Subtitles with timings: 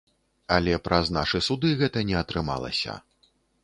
[0.55, 3.01] Але праз нашы суды гэта не атрымалася.